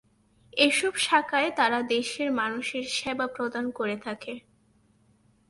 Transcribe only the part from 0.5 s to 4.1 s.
এসব শাখায় তারা দেশের মানুষের সেবা প্রদান করে